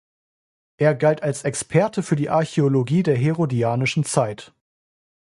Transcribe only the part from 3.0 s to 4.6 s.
der herodianischen Zeit.